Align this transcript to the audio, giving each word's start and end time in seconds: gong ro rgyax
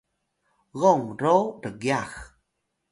gong 0.79 1.05
ro 1.21 1.35
rgyax 1.63 2.13